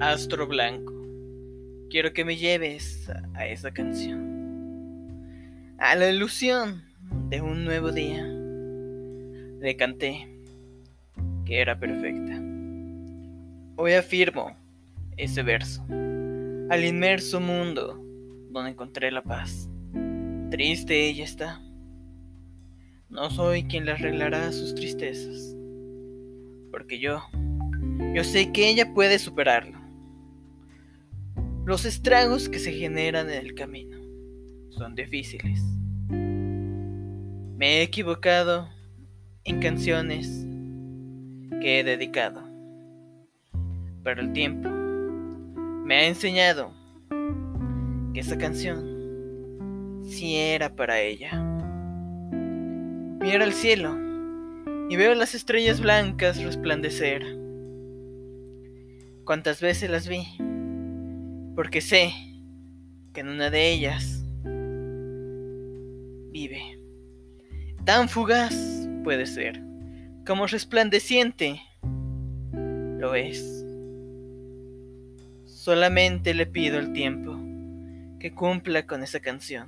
Astro 0.00 0.46
Blanco, 0.46 0.94
quiero 1.90 2.12
que 2.12 2.24
me 2.24 2.36
lleves 2.36 3.10
a 3.34 3.48
esa 3.48 3.72
canción, 3.72 5.26
a 5.76 5.96
la 5.96 6.08
ilusión 6.08 6.84
de 7.30 7.40
un 7.40 7.64
nuevo 7.64 7.90
día. 7.90 8.24
Le 8.24 9.76
canté 9.76 10.28
que 11.44 11.60
era 11.60 11.76
perfecta. 11.80 12.40
Hoy 13.74 13.94
afirmo 13.94 14.56
ese 15.16 15.42
verso 15.42 15.84
al 15.90 16.84
inmerso 16.84 17.40
mundo 17.40 18.00
donde 18.52 18.70
encontré 18.70 19.10
la 19.10 19.22
paz. 19.22 19.68
Triste 20.50 21.08
ella 21.08 21.24
está. 21.24 21.60
No 23.08 23.30
soy 23.30 23.64
quien 23.64 23.84
le 23.84 23.92
arreglará 23.92 24.52
sus 24.52 24.76
tristezas, 24.76 25.56
porque 26.70 27.00
yo, 27.00 27.20
yo 28.14 28.22
sé 28.22 28.52
que 28.52 28.70
ella 28.70 28.94
puede 28.94 29.18
superarlo. 29.18 29.77
Los 31.68 31.84
estragos 31.84 32.48
que 32.48 32.58
se 32.58 32.72
generan 32.72 33.28
en 33.28 33.44
el 33.44 33.54
camino 33.54 33.98
son 34.70 34.94
difíciles. 34.94 35.60
Me 36.08 37.80
he 37.80 37.82
equivocado 37.82 38.70
en 39.44 39.60
canciones 39.60 40.46
que 41.60 41.80
he 41.80 41.84
dedicado, 41.84 42.42
pero 44.02 44.22
el 44.22 44.32
tiempo 44.32 44.70
me 44.70 45.96
ha 45.96 46.06
enseñado 46.06 46.72
que 48.14 48.20
esa 48.20 48.38
canción 48.38 50.00
sí 50.08 50.36
era 50.36 50.74
para 50.74 51.02
ella. 51.02 51.34
Miro 53.20 53.44
al 53.44 53.52
cielo 53.52 53.94
y 54.88 54.96
veo 54.96 55.14
las 55.14 55.34
estrellas 55.34 55.82
blancas 55.82 56.42
resplandecer. 56.42 57.26
Cuántas 59.26 59.60
veces 59.60 59.90
las 59.90 60.08
vi, 60.08 60.26
porque 61.58 61.80
sé 61.80 62.12
que 63.12 63.18
en 63.18 63.30
una 63.30 63.50
de 63.50 63.72
ellas 63.72 64.24
vive. 66.30 66.78
Tan 67.84 68.08
fugaz 68.08 68.54
puede 69.02 69.26
ser, 69.26 69.60
como 70.24 70.46
resplandeciente 70.46 71.60
lo 72.52 73.16
es. 73.16 73.66
Solamente 75.46 76.32
le 76.32 76.46
pido 76.46 76.78
el 76.78 76.92
tiempo 76.92 77.36
que 78.20 78.32
cumpla 78.32 78.86
con 78.86 79.02
esa 79.02 79.18
canción 79.18 79.66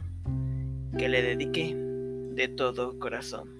que 0.96 1.08
le 1.08 1.22
dediqué 1.22 1.74
de 1.74 2.46
todo 2.46 3.00
corazón. 3.00 3.59